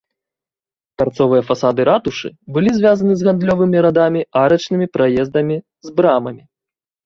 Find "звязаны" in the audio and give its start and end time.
2.79-3.13